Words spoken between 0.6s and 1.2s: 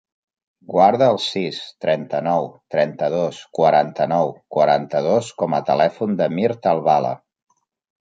Guarda el